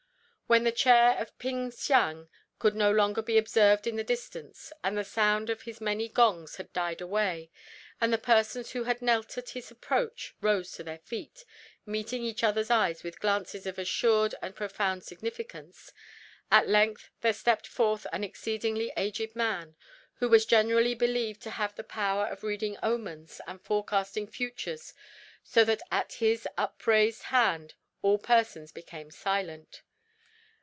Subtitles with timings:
[0.51, 2.27] When the chair of Ping Siang
[2.59, 6.57] could no longer be observed in the distance, and the sound of his many gongs
[6.57, 7.49] had died away,
[8.01, 11.45] all the persons who had knelt at his approach rose to their feet,
[11.85, 15.93] meeting each other's eyes with glances of assured and profound significance.
[16.51, 19.77] At length there stepped forth an exceedingly aged man,
[20.15, 24.93] who was generally believed to have the power of reading omens and forecasting futures,
[25.43, 29.83] so that at his upraised hand all persons became silent.